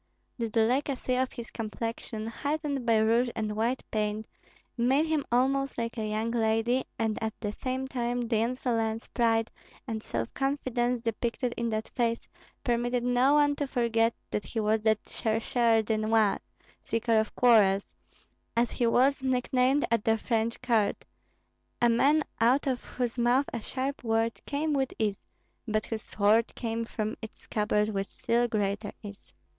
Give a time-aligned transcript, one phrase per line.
[0.39, 4.25] The delicacy of his complexion, heightened by rouge and white paint,
[4.75, 9.51] made him almost like a young lady; and at the same time the insolence, pride,
[9.87, 12.27] and self confidence depicted in that face
[12.63, 16.39] permitted no one to forget that he was that chercheur de noises
[16.81, 17.93] (seeker of quarrels),
[18.57, 21.05] as he was nicknamed at the French court,
[21.79, 25.27] a man out of whose mouth a sharp word came with ease,
[25.67, 29.31] but whose sword came from its scabbard with still greater ease.